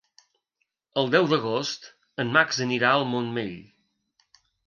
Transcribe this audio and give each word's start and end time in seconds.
El 1.01 1.11
deu 1.15 1.27
d'agost 1.33 1.85
en 2.25 2.33
Max 2.37 2.63
anirà 2.67 2.95
al 2.97 3.07
Montmell. 3.13 3.55